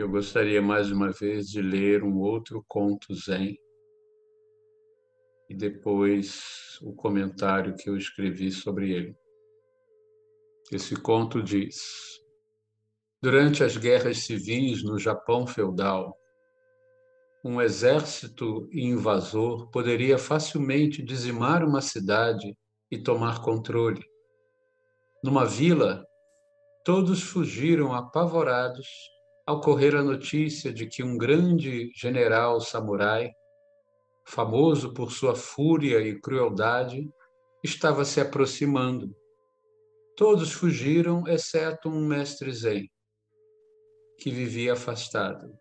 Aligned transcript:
Eu 0.00 0.08
gostaria 0.08 0.62
mais 0.62 0.90
uma 0.90 1.12
vez 1.12 1.50
de 1.50 1.60
ler 1.60 2.02
um 2.02 2.20
outro 2.20 2.64
conto 2.66 3.14
zen 3.14 3.54
e 5.46 5.54
depois 5.54 6.78
o 6.80 6.94
comentário 6.94 7.76
que 7.76 7.90
eu 7.90 7.98
escrevi 7.98 8.50
sobre 8.50 8.92
ele. 8.92 9.14
Esse 10.72 10.96
conto 10.96 11.42
diz: 11.42 11.82
Durante 13.20 13.62
as 13.62 13.76
guerras 13.76 14.24
civis 14.24 14.82
no 14.82 14.98
Japão 14.98 15.46
feudal, 15.46 16.16
um 17.44 17.60
exército 17.60 18.70
invasor 18.72 19.70
poderia 19.70 20.16
facilmente 20.16 21.02
dizimar 21.02 21.62
uma 21.62 21.82
cidade 21.82 22.56
e 22.90 22.96
tomar 22.96 23.42
controle. 23.42 24.02
Numa 25.22 25.44
vila, 25.44 26.02
todos 26.86 27.22
fugiram 27.22 27.92
apavorados 27.92 28.88
ao 29.50 29.60
correr 29.60 29.96
a 29.96 30.02
notícia 30.02 30.72
de 30.72 30.86
que 30.86 31.02
um 31.02 31.18
grande 31.18 31.90
general 31.96 32.60
samurai, 32.60 33.32
famoso 34.24 34.94
por 34.94 35.10
sua 35.10 35.34
fúria 35.34 36.00
e 36.00 36.20
crueldade, 36.20 37.10
estava 37.60 38.04
se 38.04 38.20
aproximando. 38.20 39.12
Todos 40.16 40.52
fugiram, 40.52 41.26
exceto 41.26 41.88
um 41.88 42.06
mestre 42.06 42.52
Zen, 42.52 42.88
que 44.20 44.30
vivia 44.30 44.74
afastado. 44.74 45.52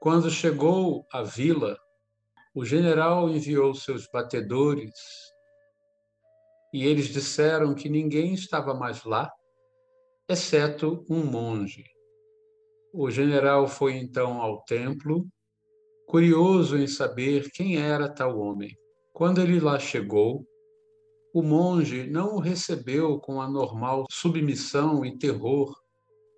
Quando 0.00 0.28
chegou 0.28 1.06
à 1.12 1.22
vila, 1.22 1.78
o 2.52 2.64
general 2.64 3.30
enviou 3.30 3.74
seus 3.74 4.08
batedores 4.08 4.92
e 6.74 6.84
eles 6.84 7.06
disseram 7.06 7.76
que 7.76 7.88
ninguém 7.88 8.34
estava 8.34 8.74
mais 8.74 9.04
lá, 9.04 9.30
exceto 10.28 11.06
um 11.08 11.24
monge. 11.24 11.95
O 12.98 13.10
general 13.10 13.68
foi 13.68 13.92
então 13.92 14.40
ao 14.40 14.62
templo, 14.62 15.28
curioso 16.08 16.78
em 16.78 16.86
saber 16.86 17.50
quem 17.50 17.76
era 17.76 18.08
tal 18.08 18.38
homem. 18.38 18.74
Quando 19.12 19.38
ele 19.42 19.60
lá 19.60 19.78
chegou, 19.78 20.46
o 21.34 21.42
monge 21.42 22.08
não 22.08 22.36
o 22.36 22.40
recebeu 22.40 23.20
com 23.20 23.38
a 23.38 23.46
normal 23.46 24.06
submissão 24.10 25.04
e 25.04 25.18
terror 25.18 25.76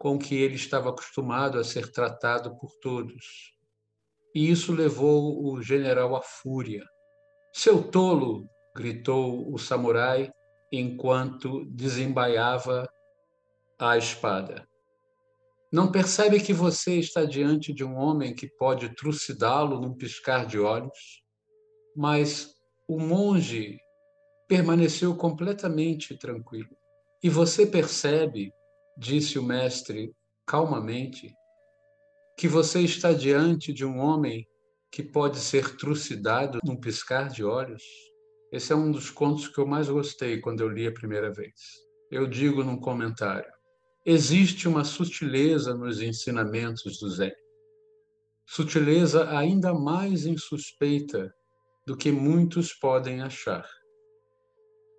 com 0.01 0.19
que 0.19 0.35
ele 0.35 0.57
estava 0.57 0.91
acostumado 0.91 1.61
a 1.61 1.65
ser 1.65 1.93
tratado 1.93 2.59
por 2.59 2.73
todos. 2.83 3.55
E 4.35 4.51
isso 4.51 4.73
levou 4.73 5.47
o 5.47 5.63
general 5.63 6.17
à 6.17 6.23
fúria. 6.23 6.85
Seu 7.53 7.85
tolo! 7.85 8.51
gritou 8.75 9.53
o 9.53 9.59
samurai 9.59 10.29
enquanto 10.73 11.65
desembaiava 11.67 12.89
a 13.79 13.97
espada. 13.97 14.68
Não 15.71 15.93
percebe 15.93 16.41
que 16.41 16.55
você 16.55 16.99
está 16.99 17.27
diante 17.27 17.75
de 17.75 17.85
um 17.85 17.95
homem 17.95 18.35
que 18.35 18.47
pode 18.47 18.89
trucidá-lo 18.95 19.79
num 19.79 19.95
piscar 19.95 20.47
de 20.47 20.59
olhos? 20.59 21.23
Mas 21.95 22.55
o 22.89 22.99
monge 22.99 23.79
permaneceu 24.49 25.15
completamente 25.15 26.17
tranquilo. 26.17 26.75
E 27.23 27.29
você 27.29 27.67
percebe, 27.67 28.51
disse 28.97 29.39
o 29.39 29.43
mestre 29.43 30.15
calmamente, 30.47 31.35
que 32.39 32.49
você 32.49 32.81
está 32.81 33.13
diante 33.13 33.71
de 33.71 33.85
um 33.85 33.99
homem 33.99 34.49
que 34.91 35.03
pode 35.03 35.39
ser 35.39 35.77
trucidado 35.77 36.61
num 36.65 36.77
piscar 36.77 37.29
de 37.29 37.45
olhos? 37.45 37.83
Esse 38.51 38.73
é 38.73 38.77
um 38.77 38.91
dos 38.91 39.11
contos 39.11 39.49
que 39.49 39.59
eu 39.59 39.67
mais 39.67 39.91
gostei 39.91 40.41
quando 40.41 40.63
eu 40.63 40.69
li 40.71 40.87
a 40.87 40.93
primeira 40.93 41.31
vez. 41.31 41.53
Eu 42.11 42.27
digo 42.27 42.65
num 42.65 42.81
comentário: 42.81 43.53
existe 44.11 44.67
uma 44.67 44.85
sutileza 44.85 45.75
nos 45.75 46.01
ensinamentos 46.01 46.99
do 46.99 47.11
Zen. 47.11 47.31
Sutileza 48.47 49.29
ainda 49.37 49.75
mais 49.75 50.25
insuspeita 50.25 51.31
do 51.87 51.95
que 51.95 52.11
muitos 52.11 52.73
podem 52.73 53.21
achar. 53.21 53.69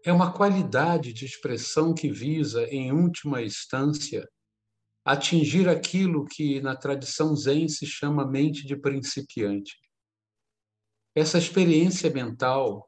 É 0.06 0.14
uma 0.14 0.31
qualidade 0.31 1.12
de 1.12 1.25
expressão 1.25 1.92
que 1.92 2.12
visa, 2.12 2.64
em 2.66 2.92
última 2.92 3.42
instância, 3.42 4.30
atingir 5.03 5.68
aquilo 5.68 6.28
que 6.28 6.62
na 6.62 6.76
tradição 6.76 7.36
Zen 7.36 7.68
se 7.68 7.88
chama 7.88 8.30
mente 8.30 8.64
de 8.64 8.76
principiante. 8.76 9.76
Essa 11.16 11.40
experiência 11.40 12.12
mental, 12.12 12.88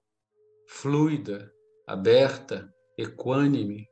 fluida, 0.70 1.52
aberta, 1.88 2.72
equânime, 2.96 3.88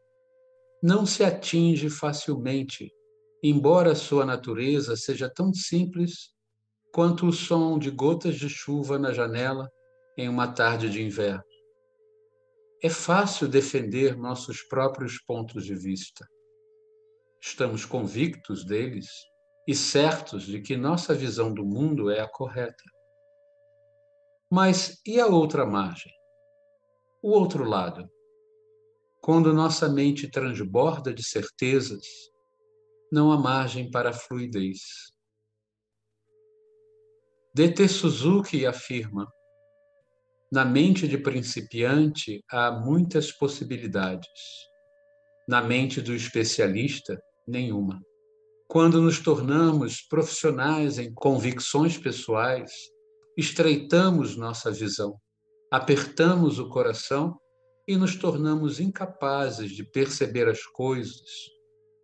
não 0.82 1.06
se 1.06 1.24
atinge 1.24 1.90
facilmente, 1.90 2.92
embora 3.44 3.96
sua 3.96 4.26
natureza 4.26 4.96
seja 4.96 5.30
tão 5.30 5.54
simples 5.54 6.34
quanto 6.94 7.28
o 7.28 7.34
som 7.34 7.78
de 7.78 7.92
gotas 7.92 8.36
de 8.36 8.50
chuva 8.50 8.98
na 8.98 9.12
janela 9.12 9.70
em 10.18 10.28
uma 10.28 10.48
tarde 10.52 10.90
de 10.90 11.02
inverno. 11.02 11.44
É 12.82 12.90
fácil 12.90 13.48
defender 13.48 14.18
nossos 14.18 14.62
próprios 14.62 15.22
pontos 15.22 15.66
de 15.66 15.76
vista. 15.76 16.26
Estamos 17.42 17.86
convictos 17.86 18.66
deles 18.66 19.08
e 19.68 19.76
certos 19.76 20.44
de 20.44 20.62
que 20.62 20.78
nossa 20.78 21.14
visão 21.14 21.54
do 21.54 21.66
mundo 21.66 22.10
é 22.10 22.22
a 22.22 22.28
correta. 22.28 22.84
Mas 24.50 25.00
e 25.06 25.20
a 25.20 25.28
outra 25.28 25.66
margem? 25.66 26.12
O 27.22 27.32
outro 27.32 27.64
lado? 27.66 28.10
Quando 29.22 29.54
nossa 29.54 29.90
mente 29.90 30.30
transborda 30.30 31.14
de 31.14 31.24
certezas, 31.24 32.06
não 33.12 33.32
há 33.32 33.38
margem 33.38 33.92
para 33.92 34.12
a 34.12 34.14
fluidez. 34.14 34.80
D.T. 37.54 37.88
Suzuki 37.88 38.66
afirma: 38.66 39.28
na 40.52 40.64
mente 40.64 41.08
de 41.08 41.18
principiante 41.18 42.44
há 42.50 42.72
muitas 42.72 43.32
possibilidades. 43.32 44.30
Na 45.48 45.62
mente 45.62 46.02
do 46.02 46.16
especialista, 46.16 47.22
nenhuma. 47.48 48.02
Quando 48.68 49.02
nos 49.02 49.20
tornamos 49.20 50.02
profissionais 50.02 50.98
em 50.98 51.14
convicções 51.14 51.98
pessoais, 51.98 52.72
estreitamos 53.38 54.38
nossa 54.38 54.72
visão, 54.72 55.20
apertamos 55.72 56.58
o 56.58 56.70
coração 56.70 57.38
e 57.90 57.98
nos 57.98 58.16
tornamos 58.16 58.80
incapazes 58.80 59.72
de 59.72 59.84
perceber 59.84 60.48
as 60.48 60.64
coisas 60.64 61.50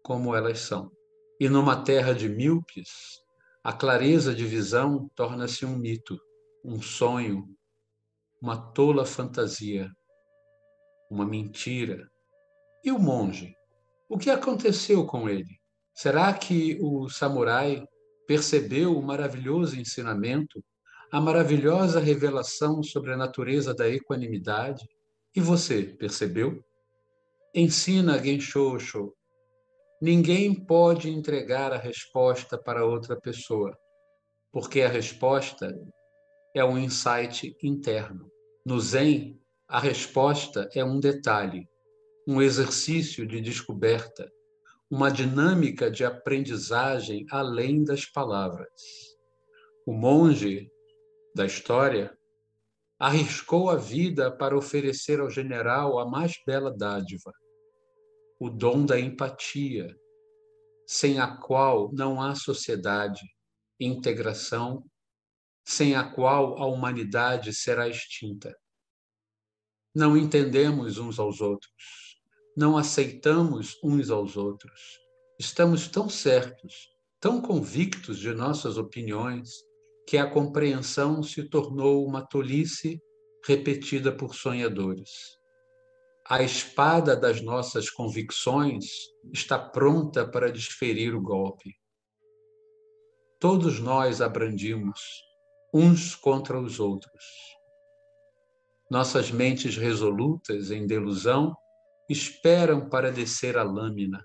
como 0.01 0.35
elas 0.35 0.61
são. 0.61 0.91
E 1.39 1.47
numa 1.47 1.83
terra 1.83 2.11
de 2.11 2.27
míopes, 2.27 3.21
a 3.63 3.71
clareza 3.71 4.33
de 4.33 4.47
visão 4.47 5.07
torna-se 5.15 5.63
um 5.63 5.77
mito, 5.77 6.19
um 6.63 6.81
sonho, 6.81 7.47
uma 8.41 8.57
tola 8.57 9.05
fantasia, 9.05 9.87
uma 11.07 11.23
mentira. 11.23 12.09
E 12.83 12.91
o 12.91 12.97
monge? 12.97 13.55
O 14.09 14.17
que 14.17 14.31
aconteceu 14.31 15.05
com 15.05 15.29
ele? 15.29 15.59
Será 15.93 16.33
que 16.33 16.79
o 16.81 17.07
samurai 17.09 17.85
percebeu 18.25 18.97
o 18.97 19.03
maravilhoso 19.03 19.79
ensinamento, 19.79 20.65
a 21.11 21.21
maravilhosa 21.21 21.99
revelação 21.99 22.81
sobre 22.81 23.13
a 23.13 23.17
natureza 23.17 23.71
da 23.71 23.87
equanimidade, 23.87 24.83
e 25.35 25.41
você, 25.41 25.83
percebeu? 25.83 26.63
Ensina 27.53 28.23
Genshosho. 28.23 29.13
Ninguém 30.01 30.53
pode 30.53 31.09
entregar 31.09 31.73
a 31.73 31.77
resposta 31.77 32.57
para 32.57 32.85
outra 32.85 33.19
pessoa, 33.19 33.77
porque 34.51 34.81
a 34.81 34.87
resposta 34.87 35.75
é 36.55 36.63
um 36.63 36.77
insight 36.77 37.55
interno. 37.61 38.31
No 38.65 38.79
Zen, 38.79 39.39
a 39.67 39.79
resposta 39.79 40.69
é 40.73 40.83
um 40.83 40.99
detalhe, 40.99 41.67
um 42.27 42.41
exercício 42.41 43.25
de 43.25 43.41
descoberta, 43.41 44.31
uma 44.89 45.09
dinâmica 45.09 45.91
de 45.91 46.05
aprendizagem 46.05 47.25
além 47.29 47.83
das 47.83 48.05
palavras. 48.05 48.69
O 49.85 49.91
monge 49.91 50.69
da 51.35 51.45
história 51.45 52.15
arriscou 52.97 53.69
a 53.69 53.75
vida 53.75 54.31
para 54.31 54.57
oferecer 54.57 55.19
ao 55.19 55.29
general 55.29 55.99
a 55.99 56.09
mais 56.09 56.33
bela 56.45 56.75
dádiva, 56.75 57.31
o 58.39 58.49
dom 58.49 58.85
da 58.85 58.99
empatia, 58.99 59.95
sem 60.87 61.19
a 61.19 61.35
qual 61.37 61.91
não 61.93 62.21
há 62.21 62.35
sociedade, 62.35 63.21
integração, 63.79 64.83
sem 65.65 65.95
a 65.95 66.03
qual 66.03 66.57
a 66.61 66.65
humanidade 66.65 67.53
será 67.53 67.87
extinta. 67.87 68.55
Não 69.93 70.15
entendemos 70.15 70.97
uns 70.97 71.17
aos 71.17 71.41
outros, 71.41 72.21
não 72.55 72.77
aceitamos 72.77 73.77
uns 73.83 74.09
aos 74.09 74.37
outros. 74.37 74.99
Estamos 75.39 75.87
tão 75.87 76.07
certos, 76.07 76.89
tão 77.19 77.41
convictos 77.41 78.19
de 78.19 78.33
nossas 78.33 78.77
opiniões, 78.77 79.49
que 80.07 80.17
a 80.17 80.29
compreensão 80.29 81.23
se 81.23 81.43
tornou 81.49 82.05
uma 82.05 82.25
tolice 82.25 82.99
repetida 83.45 84.11
por 84.11 84.35
sonhadores. 84.35 85.09
A 86.27 86.41
espada 86.41 87.15
das 87.15 87.41
nossas 87.41 87.89
convicções 87.89 88.85
está 89.33 89.59
pronta 89.59 90.27
para 90.27 90.51
desferir 90.51 91.13
o 91.13 91.21
golpe. 91.21 91.71
todos 93.39 93.79
nós 93.79 94.21
abrandimos 94.21 94.99
uns 95.71 96.15
contra 96.15 96.59
os 96.59 96.79
outros. 96.79 97.23
Nossas 98.89 99.29
mentes 99.29 99.77
resolutas 99.77 100.71
em 100.71 100.87
delusão 100.87 101.55
esperam 102.09 102.89
para 102.89 103.11
descer 103.11 103.57
a 103.57 103.63
lâmina, 103.63 104.23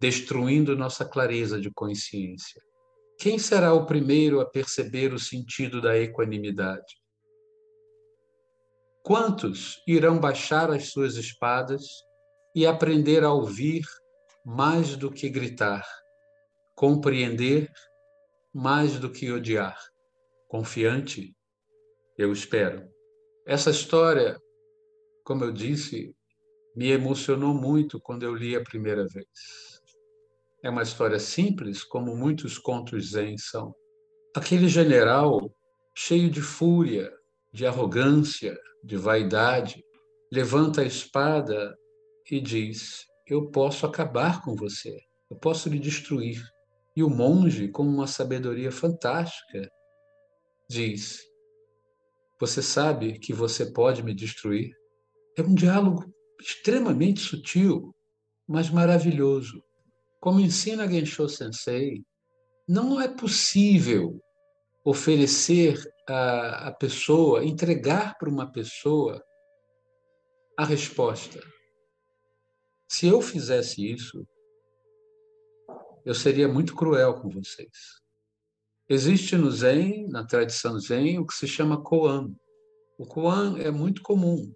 destruindo 0.00 0.76
nossa 0.76 1.04
clareza 1.04 1.60
de 1.60 1.70
consciência. 1.70 2.62
Quem 3.18 3.36
será 3.36 3.74
o 3.74 3.84
primeiro 3.84 4.40
a 4.40 4.48
perceber 4.48 5.12
o 5.12 5.18
sentido 5.18 5.82
da 5.82 5.98
equanimidade? 5.98 7.02
Quantos 9.02 9.82
irão 9.88 10.20
baixar 10.20 10.70
as 10.70 10.92
suas 10.92 11.16
espadas 11.16 11.82
e 12.54 12.64
aprender 12.64 13.24
a 13.24 13.32
ouvir 13.32 13.82
mais 14.46 14.94
do 14.94 15.10
que 15.10 15.28
gritar, 15.28 15.84
compreender 16.76 17.68
mais 18.54 19.00
do 19.00 19.10
que 19.10 19.32
odiar? 19.32 19.76
Confiante, 20.46 21.36
eu 22.16 22.32
espero. 22.32 22.88
Essa 23.44 23.70
história, 23.70 24.40
como 25.24 25.42
eu 25.42 25.50
disse, 25.50 26.14
me 26.76 26.90
emocionou 26.92 27.52
muito 27.52 28.00
quando 28.00 28.22
eu 28.22 28.32
li 28.32 28.54
a 28.54 28.62
primeira 28.62 29.04
vez. 29.08 29.77
É 30.62 30.68
uma 30.68 30.82
história 30.82 31.20
simples, 31.20 31.84
como 31.84 32.16
muitos 32.16 32.58
contos 32.58 33.12
zen 33.12 33.38
são. 33.38 33.72
Aquele 34.34 34.66
general, 34.66 35.54
cheio 35.94 36.28
de 36.28 36.40
fúria, 36.40 37.12
de 37.52 37.64
arrogância, 37.64 38.58
de 38.82 38.96
vaidade, 38.96 39.84
levanta 40.32 40.80
a 40.80 40.84
espada 40.84 41.76
e 42.28 42.40
diz: 42.40 43.06
Eu 43.26 43.50
posso 43.50 43.86
acabar 43.86 44.42
com 44.42 44.56
você, 44.56 44.98
eu 45.30 45.36
posso 45.36 45.68
lhe 45.68 45.78
destruir. 45.78 46.42
E 46.96 47.04
o 47.04 47.08
monge, 47.08 47.68
com 47.68 47.84
uma 47.84 48.08
sabedoria 48.08 48.72
fantástica, 48.72 49.70
diz: 50.68 51.20
Você 52.40 52.62
sabe 52.62 53.20
que 53.20 53.32
você 53.32 53.66
pode 53.66 54.02
me 54.02 54.12
destruir? 54.12 54.72
É 55.36 55.42
um 55.42 55.54
diálogo 55.54 56.04
extremamente 56.40 57.20
sutil, 57.20 57.94
mas 58.48 58.68
maravilhoso. 58.70 59.62
Como 60.20 60.40
ensina 60.40 60.88
Gensho 60.88 61.28
Sensei, 61.28 62.04
não 62.68 63.00
é 63.00 63.08
possível 63.08 64.20
oferecer 64.84 65.80
a, 66.08 66.68
a 66.68 66.72
pessoa, 66.72 67.44
entregar 67.44 68.16
para 68.18 68.28
uma 68.28 68.50
pessoa 68.50 69.22
a 70.56 70.64
resposta. 70.64 71.40
Se 72.88 73.06
eu 73.06 73.20
fizesse 73.20 73.86
isso, 73.90 74.26
eu 76.04 76.14
seria 76.14 76.48
muito 76.48 76.74
cruel 76.74 77.20
com 77.20 77.28
vocês. 77.28 78.00
Existe 78.88 79.36
no 79.36 79.50
Zen, 79.50 80.08
na 80.08 80.24
tradição 80.24 80.78
Zen, 80.80 81.18
o 81.18 81.26
que 81.26 81.34
se 81.34 81.46
chama 81.46 81.82
koan. 81.82 82.34
O 82.98 83.06
koan 83.06 83.58
é 83.58 83.70
muito 83.70 84.02
comum 84.02 84.50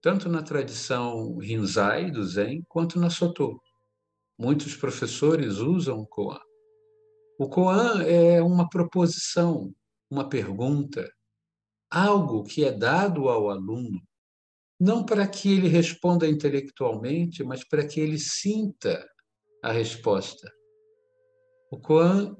tanto 0.00 0.28
na 0.28 0.42
tradição 0.42 1.36
Rinzai 1.36 2.10
do 2.10 2.24
Zen 2.24 2.64
quanto 2.68 2.98
na 2.98 3.10
Soto. 3.10 3.60
Muitos 4.40 4.74
professores 4.74 5.58
usam 5.58 6.00
o 6.00 6.06
koan. 6.06 6.40
O 7.38 7.46
koan 7.46 8.02
é 8.04 8.40
uma 8.40 8.66
proposição, 8.70 9.70
uma 10.10 10.30
pergunta, 10.30 11.06
algo 11.90 12.42
que 12.44 12.64
é 12.64 12.72
dado 12.72 13.28
ao 13.28 13.50
aluno, 13.50 14.00
não 14.80 15.04
para 15.04 15.28
que 15.28 15.52
ele 15.52 15.68
responda 15.68 16.26
intelectualmente, 16.26 17.44
mas 17.44 17.62
para 17.68 17.86
que 17.86 18.00
ele 18.00 18.18
sinta 18.18 19.06
a 19.62 19.72
resposta. 19.72 20.50
O 21.70 21.78
koan 21.78 22.34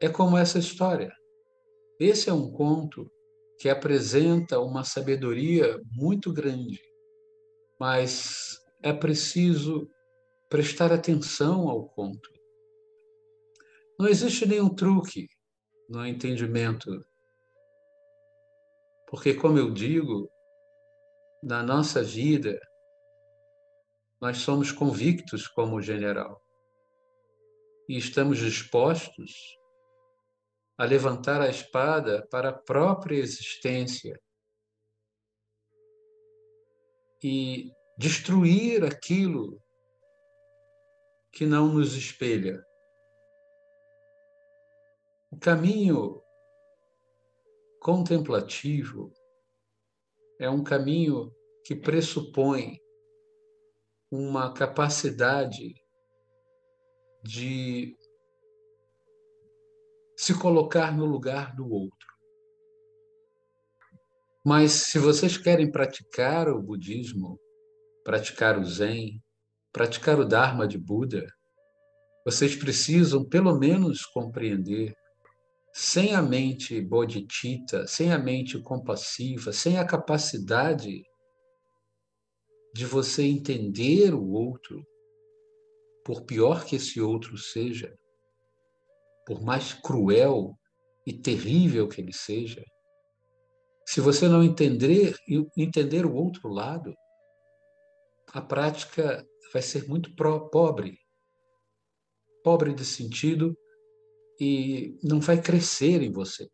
é 0.00 0.08
como 0.08 0.38
essa 0.38 0.58
história. 0.58 1.14
Esse 2.00 2.30
é 2.30 2.32
um 2.32 2.50
conto 2.50 3.06
que 3.58 3.68
apresenta 3.68 4.58
uma 4.58 4.82
sabedoria 4.82 5.78
muito 5.92 6.32
grande, 6.32 6.80
mas 7.78 8.58
é 8.82 8.94
preciso 8.94 9.86
prestar 10.50 10.92
atenção 10.92 11.68
ao 11.68 11.88
conto. 11.88 12.28
Não 13.96 14.08
existe 14.08 14.44
nenhum 14.44 14.74
truque 14.74 15.28
no 15.88 16.04
entendimento, 16.04 16.90
porque, 19.06 19.32
como 19.32 19.58
eu 19.58 19.72
digo, 19.72 20.28
na 21.40 21.62
nossa 21.62 22.02
vida, 22.02 22.60
nós 24.20 24.38
somos 24.38 24.72
convictos 24.72 25.46
como 25.46 25.80
general 25.80 26.42
e 27.88 27.96
estamos 27.96 28.38
dispostos 28.38 29.56
a 30.76 30.84
levantar 30.84 31.40
a 31.40 31.48
espada 31.48 32.26
para 32.28 32.50
a 32.50 32.58
própria 32.58 33.18
existência 33.18 34.20
e 37.22 37.70
destruir 37.96 38.84
aquilo 38.84 39.60
que 41.32 41.46
não 41.46 41.68
nos 41.68 41.94
espelha. 41.94 42.64
O 45.30 45.38
caminho 45.38 46.20
contemplativo 47.80 49.12
é 50.38 50.50
um 50.50 50.62
caminho 50.62 51.32
que 51.64 51.74
pressupõe 51.74 52.78
uma 54.10 54.52
capacidade 54.52 55.74
de 57.22 57.96
se 60.16 60.38
colocar 60.38 60.96
no 60.96 61.06
lugar 61.06 61.54
do 61.54 61.70
outro. 61.70 62.10
Mas 64.44 64.72
se 64.72 64.98
vocês 64.98 65.36
querem 65.36 65.70
praticar 65.70 66.48
o 66.48 66.60
budismo, 66.60 67.38
praticar 68.02 68.58
o 68.58 68.64
zen, 68.64 69.22
praticar 69.72 70.18
o 70.18 70.24
dharma 70.24 70.66
de 70.66 70.78
Buda, 70.78 71.26
vocês 72.24 72.54
precisam 72.56 73.24
pelo 73.24 73.58
menos 73.58 74.04
compreender 74.04 74.94
sem 75.72 76.14
a 76.14 76.20
mente 76.20 76.80
bodhicitta, 76.80 77.86
sem 77.86 78.12
a 78.12 78.18
mente 78.18 78.60
compassiva, 78.60 79.52
sem 79.52 79.78
a 79.78 79.86
capacidade 79.86 81.02
de 82.74 82.86
você 82.86 83.22
entender 83.22 84.14
o 84.14 84.30
outro, 84.30 84.84
por 86.04 86.24
pior 86.24 86.64
que 86.64 86.76
esse 86.76 87.00
outro 87.00 87.36
seja, 87.36 87.94
por 89.26 89.42
mais 89.42 89.72
cruel 89.72 90.54
e 91.06 91.12
terrível 91.12 91.88
que 91.88 92.00
ele 92.00 92.12
seja, 92.12 92.64
se 93.86 94.00
você 94.00 94.28
não 94.28 94.42
entender 94.42 95.16
entender 95.56 96.06
o 96.06 96.14
outro 96.14 96.48
lado, 96.48 96.94
a 98.32 98.40
prática 98.40 99.26
vai 99.52 99.62
ser 99.62 99.86
muito 99.88 100.14
pobre, 100.14 100.98
pobre 102.42 102.72
de 102.72 102.84
sentido 102.84 103.56
e 104.40 104.98
não 105.02 105.20
vai 105.20 105.40
crescer 105.40 106.02
em 106.02 106.10
vocês. 106.10 106.50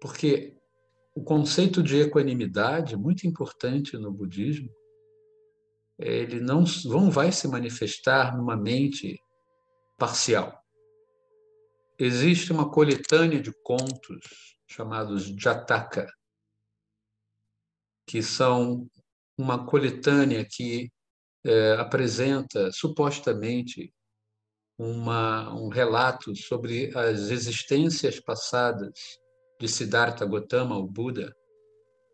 Porque 0.00 0.56
o 1.14 1.22
conceito 1.22 1.82
de 1.82 2.00
equanimidade, 2.00 2.96
muito 2.96 3.26
importante 3.26 3.96
no 3.96 4.12
budismo, 4.12 4.70
ele 5.98 6.40
não, 6.40 6.64
não 6.84 7.10
vai 7.10 7.32
se 7.32 7.48
manifestar 7.48 8.36
numa 8.36 8.56
mente 8.56 9.18
parcial 9.96 10.62
existe 11.98 12.52
uma 12.52 12.70
coletânea 12.70 13.40
de 13.40 13.52
contos 13.62 14.56
chamados 14.66 15.24
Jataka, 15.38 16.06
que 18.06 18.22
são 18.22 18.88
uma 19.38 19.66
coletânea 19.66 20.44
que 20.44 20.90
é, 21.44 21.72
apresenta 21.74 22.72
supostamente 22.72 23.92
uma, 24.78 25.54
um 25.54 25.68
relato 25.68 26.34
sobre 26.36 26.96
as 26.96 27.30
existências 27.30 28.20
passadas 28.20 28.92
de 29.60 29.68
Siddhartha 29.68 30.26
Gautama, 30.26 30.76
o 30.76 30.86
Buda, 30.86 31.34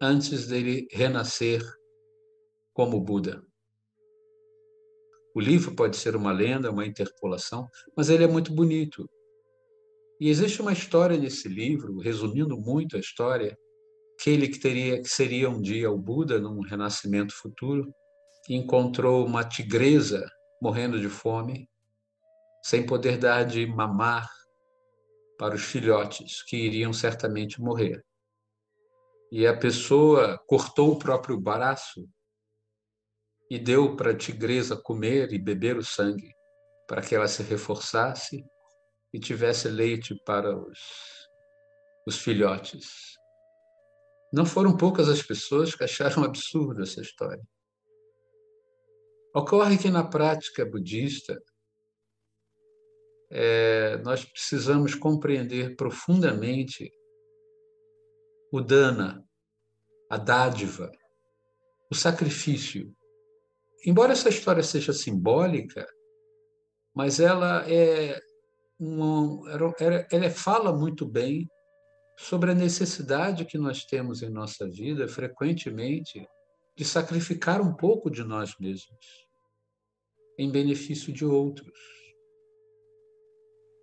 antes 0.00 0.46
dele 0.46 0.86
renascer 0.90 1.62
como 2.72 3.00
Buda. 3.00 3.42
O 5.34 5.40
livro 5.40 5.74
pode 5.74 5.96
ser 5.96 6.14
uma 6.14 6.32
lenda, 6.32 6.70
uma 6.70 6.86
interpolação, 6.86 7.68
mas 7.96 8.10
ele 8.10 8.24
é 8.24 8.28
muito 8.28 8.52
bonito. 8.52 9.08
E 10.20 10.28
existe 10.28 10.60
uma 10.60 10.72
história 10.72 11.16
nesse 11.16 11.48
livro, 11.48 11.98
resumindo 11.98 12.56
muito 12.56 12.96
a 12.96 13.00
história, 13.00 13.56
aquele 14.14 14.48
que 14.48 14.58
teria 14.58 15.00
que 15.00 15.08
seria 15.08 15.50
um 15.50 15.60
dia 15.60 15.90
o 15.90 15.98
Buda 15.98 16.38
num 16.38 16.60
renascimento 16.60 17.34
futuro, 17.34 17.92
encontrou 18.48 19.24
uma 19.26 19.44
tigresa 19.44 20.24
morrendo 20.60 21.00
de 21.00 21.08
fome, 21.08 21.68
sem 22.62 22.86
poder 22.86 23.18
dar 23.18 23.44
de 23.44 23.66
mamar 23.66 24.28
para 25.38 25.54
os 25.54 25.62
filhotes 25.62 26.42
que 26.44 26.56
iriam 26.56 26.92
certamente 26.92 27.60
morrer. 27.60 28.04
E 29.30 29.46
a 29.46 29.56
pessoa 29.56 30.38
cortou 30.46 30.92
o 30.92 30.98
próprio 30.98 31.40
braço 31.40 32.08
e 33.50 33.58
deu 33.58 33.96
para 33.96 34.12
a 34.12 34.16
tigresa 34.16 34.76
comer 34.76 35.32
e 35.32 35.38
beber 35.38 35.76
o 35.76 35.84
sangue, 35.84 36.32
para 36.86 37.02
que 37.02 37.14
ela 37.14 37.26
se 37.26 37.42
reforçasse 37.42 38.44
e 39.12 39.18
tivesse 39.18 39.68
leite 39.68 40.14
para 40.24 40.56
os, 40.56 40.78
os 42.06 42.18
filhotes. 42.18 43.16
Não 44.32 44.46
foram 44.46 44.76
poucas 44.76 45.08
as 45.08 45.22
pessoas 45.22 45.74
que 45.74 45.84
acharam 45.84 46.24
absurda 46.24 46.82
essa 46.82 47.00
história. 47.02 47.42
Ocorre 49.34 49.76
que 49.76 49.90
na 49.90 50.04
prática 50.04 50.64
budista, 50.64 51.38
é, 53.30 53.96
nós 53.98 54.24
precisamos 54.24 54.94
compreender 54.94 55.76
profundamente 55.76 56.90
o 58.50 58.60
dana, 58.60 59.22
a 60.10 60.18
dádiva, 60.18 60.90
o 61.90 61.94
sacrifício. 61.94 62.94
Embora 63.86 64.12
essa 64.12 64.28
história 64.28 64.62
seja 64.62 64.92
simbólica, 64.92 65.86
mas 66.94 67.20
ela 67.20 67.66
é 67.70 68.20
uma, 68.78 69.50
ela, 69.78 70.06
ela 70.10 70.30
fala 70.30 70.72
muito 70.72 71.06
bem 71.06 71.48
sobre 72.22 72.52
a 72.52 72.54
necessidade 72.54 73.44
que 73.44 73.58
nós 73.58 73.84
temos 73.84 74.22
em 74.22 74.30
nossa 74.30 74.68
vida, 74.68 75.08
frequentemente, 75.08 76.24
de 76.76 76.84
sacrificar 76.84 77.60
um 77.60 77.74
pouco 77.74 78.08
de 78.08 78.22
nós 78.22 78.56
mesmos 78.60 79.26
em 80.38 80.48
benefício 80.48 81.12
de 81.12 81.24
outros. 81.24 81.76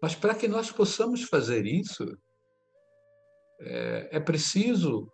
Mas 0.02 0.16
para 0.16 0.34
que 0.34 0.48
nós 0.48 0.72
possamos 0.72 1.24
fazer 1.24 1.66
isso, 1.66 2.18
é, 3.60 4.10
é 4.14 4.20
preciso 4.22 5.12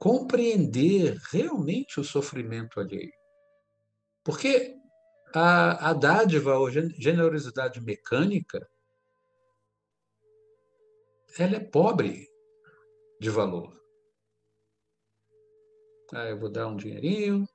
compreender 0.00 1.18
realmente 1.30 2.00
o 2.00 2.04
sofrimento 2.04 2.80
alheio. 2.80 3.12
Porque 4.24 4.74
a, 5.34 5.90
a 5.90 5.92
dádiva 5.92 6.56
ou 6.56 6.70
generosidade 6.70 7.78
mecânica 7.82 8.66
ela 11.38 11.56
é 11.56 11.60
pobre 11.60 12.27
de 13.20 13.30
valor. 13.30 13.78
Ah, 16.12 16.24
eu 16.24 16.38
vou 16.38 16.50
dar 16.50 16.66
um 16.68 16.76
dinheirinho 16.76 17.46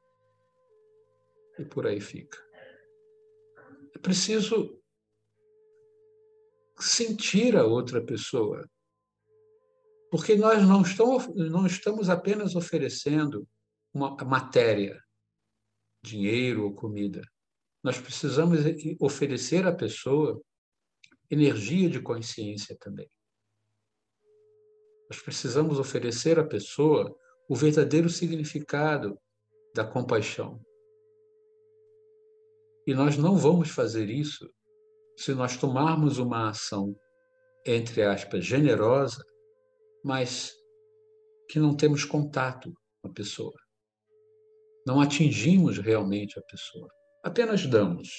e 1.58 1.66
por 1.66 1.88
aí 1.88 2.00
fica. 2.00 2.38
É 3.96 4.00
preciso 4.00 4.80
sentir 6.80 7.56
a 7.56 7.66
outra 7.66 8.04
pessoa. 8.04 8.70
Porque 10.12 10.36
nós 10.36 10.68
não 10.68 10.82
estamos, 10.82 11.28
não 11.36 11.66
estamos 11.66 12.10
apenas 12.10 12.56
oferecendo 12.56 13.48
uma 13.92 14.16
matéria, 14.18 15.04
dinheiro 16.04 16.66
ou 16.66 16.76
comida. 16.76 17.22
Nós 17.84 18.00
precisamos 18.00 18.60
oferecer 19.00 19.66
à 19.66 19.74
pessoa 19.74 20.42
energia 21.30 21.90
de 21.90 22.00
consciência 22.00 22.78
também. 22.80 23.10
Nós 25.14 25.22
precisamos 25.22 25.78
oferecer 25.78 26.40
à 26.40 26.44
pessoa 26.44 27.16
o 27.48 27.56
verdadeiro 27.56 28.10
significado 28.10 29.16
da 29.76 29.86
compaixão. 29.86 30.60
E 32.88 32.96
nós 32.96 33.16
não 33.16 33.38
vamos 33.38 33.70
fazer 33.70 34.10
isso 34.10 34.50
se 35.16 35.36
nós 35.36 35.56
tomarmos 35.56 36.18
uma 36.18 36.50
ação, 36.50 36.96
entre 37.64 38.02
aspas, 38.02 38.44
generosa, 38.44 39.24
mas 40.04 40.52
que 41.48 41.60
não 41.60 41.78
temos 41.78 42.04
contato 42.04 42.74
com 43.00 43.10
a 43.10 43.14
pessoa. 43.14 43.54
Não 44.84 45.00
atingimos 45.00 45.78
realmente 45.78 46.40
a 46.40 46.42
pessoa. 46.42 46.90
Apenas 47.24 47.68
damos. 47.68 48.10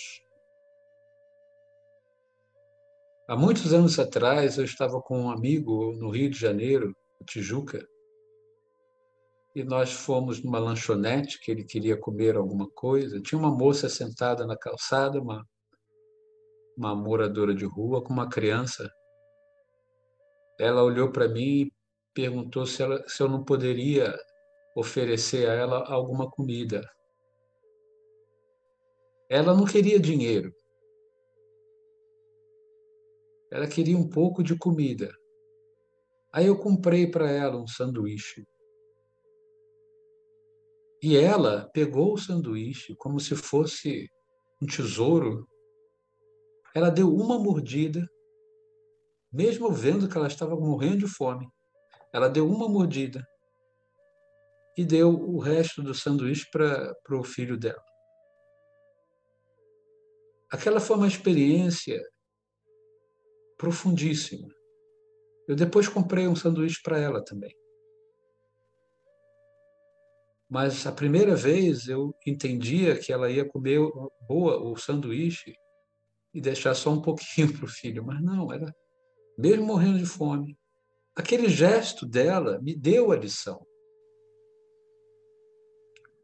Há 3.26 3.35
muitos 3.35 3.73
anos 3.73 3.99
atrás, 3.99 4.59
eu 4.59 4.64
estava 4.64 5.00
com 5.00 5.19
um 5.19 5.31
amigo 5.31 5.95
no 5.95 6.11
Rio 6.11 6.28
de 6.28 6.38
Janeiro, 6.38 6.95
Tijuca, 7.26 7.83
e 9.54 9.64
nós 9.64 9.93
fomos 9.95 10.43
numa 10.43 10.59
lanchonete 10.59 11.40
que 11.40 11.50
ele 11.50 11.64
queria 11.64 11.97
comer 11.97 12.37
alguma 12.37 12.69
coisa. 12.73 13.23
Tinha 13.23 13.38
uma 13.38 13.50
moça 13.50 13.88
sentada 13.88 14.45
na 14.45 14.59
calçada, 14.59 15.19
uma, 15.19 15.43
uma 16.76 16.95
moradora 16.95 17.54
de 17.54 17.64
rua, 17.64 18.04
com 18.04 18.12
uma 18.12 18.28
criança. 18.28 18.90
Ela 20.61 20.83
olhou 20.83 21.11
para 21.11 21.26
mim 21.26 21.62
e 21.62 21.73
perguntou 22.12 22.66
se, 22.66 22.83
ela, 22.83 23.02
se 23.09 23.23
eu 23.23 23.28
não 23.28 23.43
poderia 23.43 24.14
oferecer 24.76 25.49
a 25.49 25.54
ela 25.54 25.90
alguma 25.90 26.31
comida. 26.31 26.87
Ela 29.31 29.54
não 29.54 29.64
queria 29.64 29.99
dinheiro. 29.99 30.52
Ela 33.54 33.68
queria 33.68 33.96
um 33.96 34.08
pouco 34.08 34.42
de 34.42 34.58
comida. 34.58 35.16
Aí 36.32 36.46
eu 36.46 36.58
comprei 36.58 37.08
para 37.08 37.30
ela 37.30 37.56
um 37.56 37.68
sanduíche. 37.68 38.44
E 41.00 41.16
ela 41.16 41.70
pegou 41.73 42.14
o 42.14 42.18
sanduíche 42.18 42.96
como 42.96 43.20
se 43.20 43.37
fosse 43.37 44.11
um 44.61 44.66
tesouro. 44.66 45.49
Ela 46.75 46.90
deu 46.90 47.14
uma 47.14 47.38
mordida, 47.38 48.04
mesmo 49.32 49.70
vendo 49.70 50.08
que 50.08 50.18
ela 50.18 50.26
estava 50.26 50.56
morrendo 50.56 51.06
de 51.06 51.06
fome. 51.06 51.49
Ela 52.12 52.28
deu 52.28 52.50
uma 52.50 52.68
mordida 52.68 53.25
e 54.76 54.84
deu 54.84 55.11
o 55.11 55.38
resto 55.38 55.80
do 55.80 55.94
sanduíche 55.94 56.50
para 56.50 56.92
o 57.12 57.23
filho 57.23 57.56
dela. 57.56 57.84
Aquela 60.50 60.80
foi 60.80 60.96
uma 60.96 61.06
experiência 61.06 62.02
profundíssima. 63.56 64.49
Eu 65.46 65.54
depois 65.54 65.88
comprei 65.88 66.26
um 66.26 66.37
sanduíche 66.37 66.80
para 66.82 66.99
ela 66.99 67.23
também. 67.25 67.54
Mas 70.49 70.87
a 70.87 70.92
primeira 70.92 71.34
vez 71.34 71.88
eu 71.88 72.14
entendia 72.26 72.99
que 72.99 73.12
ela 73.12 73.30
ia 73.30 73.49
comer 73.49 73.80
boa 74.28 74.62
o 74.62 74.76
sanduíche 74.76 75.54
e 76.32 76.40
deixar 76.40 76.75
só 76.75 76.90
um 76.90 77.02
pouquinho 77.02 77.52
para 77.52 77.64
o 77.64 77.68
filho. 77.68 78.04
Mas 78.04 78.23
não, 78.23 78.52
era 78.52 78.75
mesmo 79.38 79.66
morrendo 79.66 79.99
de 79.99 80.06
fome. 80.06 80.58
Aquele 81.16 81.49
gesto 81.49 82.06
dela 82.06 82.61
me 82.61 82.75
deu 82.75 83.12
a 83.12 83.16
lição. 83.16 83.64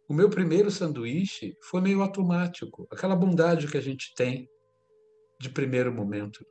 O 0.09 0.15
meu 0.15 0.29
primeiro 0.29 0.71
sanduíche 0.71 1.57
foi 1.63 1.81
meio 1.81 2.03
automático, 2.03 2.87
aquela 2.91 3.15
bondade 3.15 3.69
que 3.69 3.77
a 3.77 3.81
gente 3.81 4.13
tem 4.17 4.49
de 5.41 5.49
primeiro 5.49 5.93
momento. 5.95 6.45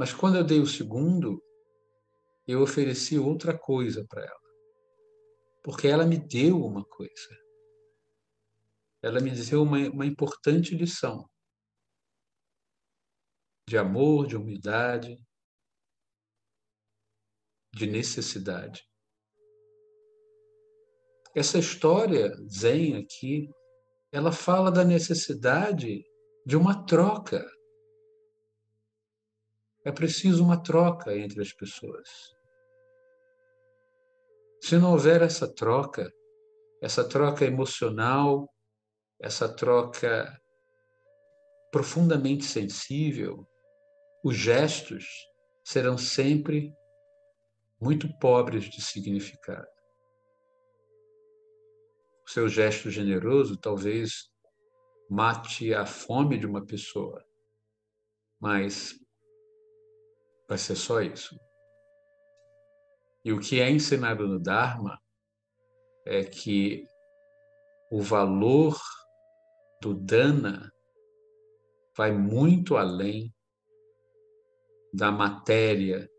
Mas 0.00 0.14
quando 0.14 0.36
eu 0.38 0.44
dei 0.44 0.58
o 0.58 0.66
segundo, 0.66 1.44
eu 2.48 2.62
ofereci 2.62 3.18
outra 3.18 3.58
coisa 3.58 4.02
para 4.08 4.24
ela. 4.24 4.40
Porque 5.62 5.86
ela 5.86 6.06
me 6.06 6.16
deu 6.16 6.64
uma 6.64 6.82
coisa. 6.82 7.38
Ela 9.02 9.20
me 9.20 9.30
deu 9.30 9.62
uma, 9.62 9.76
uma 9.90 10.06
importante 10.06 10.74
lição 10.74 11.28
de 13.68 13.76
amor, 13.76 14.26
de 14.26 14.36
humildade, 14.38 15.22
de 17.74 17.86
necessidade. 17.86 18.82
Essa 21.34 21.58
história 21.58 22.34
Zen 22.48 22.96
aqui, 22.96 23.50
ela 24.10 24.32
fala 24.32 24.72
da 24.72 24.82
necessidade 24.82 26.02
de 26.46 26.56
uma 26.56 26.86
troca 26.86 27.46
é 29.84 29.92
preciso 29.92 30.44
uma 30.44 30.62
troca 30.62 31.16
entre 31.16 31.40
as 31.40 31.52
pessoas. 31.52 32.08
Se 34.62 34.76
não 34.76 34.92
houver 34.92 35.22
essa 35.22 35.52
troca, 35.52 36.12
essa 36.82 37.06
troca 37.08 37.44
emocional, 37.44 38.48
essa 39.20 39.48
troca 39.48 40.40
profundamente 41.70 42.44
sensível, 42.44 43.46
os 44.22 44.36
gestos 44.36 45.06
serão 45.64 45.96
sempre 45.96 46.74
muito 47.80 48.08
pobres 48.18 48.64
de 48.64 48.82
significado. 48.82 49.66
O 52.26 52.30
seu 52.30 52.48
gesto 52.48 52.90
generoso 52.90 53.56
talvez 53.56 54.30
mate 55.08 55.72
a 55.72 55.86
fome 55.86 56.38
de 56.38 56.46
uma 56.46 56.64
pessoa, 56.64 57.24
mas 58.38 58.94
Vai 60.50 60.58
ser 60.58 60.74
só 60.74 61.00
isso. 61.00 61.38
E 63.24 63.32
o 63.32 63.38
que 63.38 63.60
é 63.60 63.70
ensinado 63.70 64.26
no 64.26 64.40
Dharma 64.40 65.00
é 66.04 66.24
que 66.24 66.84
o 67.88 68.02
valor 68.02 68.76
do 69.80 69.94
dana 69.94 70.74
vai 71.96 72.10
muito 72.10 72.76
além 72.76 73.32
da 74.92 75.12
matéria, 75.12 76.10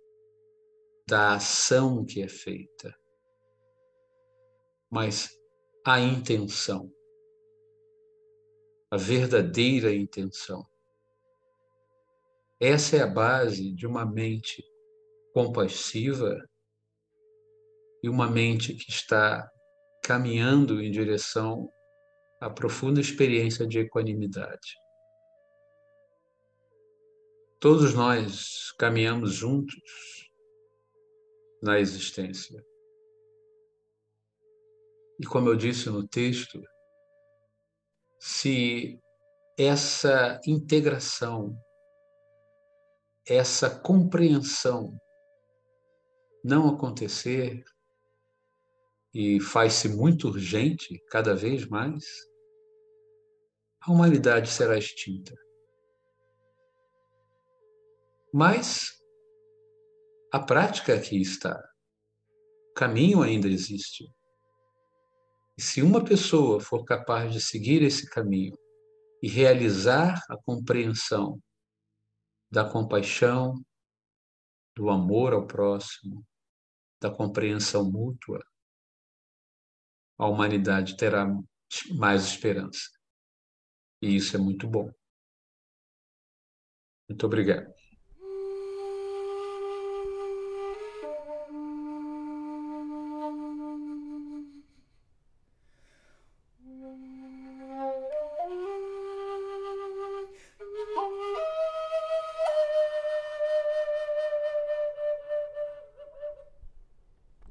da 1.06 1.34
ação 1.34 2.06
que 2.06 2.22
é 2.22 2.30
feita, 2.30 2.98
mas 4.90 5.30
a 5.86 6.00
intenção, 6.00 6.90
a 8.90 8.96
verdadeira 8.96 9.94
intenção. 9.94 10.71
Essa 12.62 12.98
é 12.98 13.02
a 13.02 13.08
base 13.08 13.72
de 13.72 13.88
uma 13.88 14.06
mente 14.06 14.64
compassiva 15.34 16.38
e 18.04 18.08
uma 18.08 18.30
mente 18.30 18.76
que 18.76 18.92
está 18.92 19.50
caminhando 20.04 20.80
em 20.80 20.92
direção 20.92 21.68
à 22.40 22.52
profunda 22.52 23.02
experiência 23.02 23.66
de 23.66 23.80
equanimidade. 23.80 24.76
Todos 27.60 27.96
nós 27.96 28.72
caminhamos 28.78 29.34
juntos 29.34 29.82
na 31.64 31.80
existência. 31.80 32.64
E 35.20 35.26
como 35.26 35.50
eu 35.50 35.56
disse 35.56 35.90
no 35.90 36.08
texto, 36.08 36.62
se 38.20 39.00
essa 39.58 40.40
integração, 40.46 41.56
essa 43.28 43.70
compreensão 43.70 44.98
não 46.44 46.70
acontecer, 46.70 47.64
e 49.14 49.40
faz-se 49.40 49.90
muito 49.90 50.30
urgente 50.30 51.02
cada 51.10 51.36
vez 51.36 51.68
mais, 51.68 52.04
a 53.82 53.92
humanidade 53.92 54.50
será 54.50 54.78
extinta. 54.78 55.36
Mas 58.34 58.92
a 60.32 60.40
prática 60.40 60.96
aqui 60.96 61.20
está. 61.20 61.62
O 62.70 62.74
caminho 62.74 63.22
ainda 63.22 63.48
existe. 63.48 64.06
E 65.58 65.62
se 65.62 65.82
uma 65.82 66.04
pessoa 66.04 66.62
for 66.62 66.86
capaz 66.86 67.34
de 67.34 67.42
seguir 67.42 67.82
esse 67.82 68.10
caminho 68.10 68.58
e 69.22 69.28
realizar 69.28 70.24
a 70.30 70.38
compreensão 70.38 71.38
da 72.52 72.70
compaixão, 72.70 73.64
do 74.76 74.90
amor 74.90 75.34
ao 75.34 75.48
próximo, 75.48 76.26
da 77.02 77.10
compreensão 77.10 77.90
mútua, 77.90 78.44
a 80.18 80.28
humanidade 80.28 80.98
terá 80.98 81.26
mais 81.98 82.26
esperança. 82.26 82.90
E 84.02 84.16
isso 84.16 84.36
é 84.36 84.40
muito 84.40 84.68
bom. 84.68 84.92
Muito 87.08 87.26
obrigado. 87.26 87.81